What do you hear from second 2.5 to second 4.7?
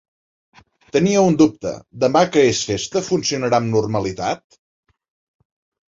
és festa, funcionarà amb normalitat?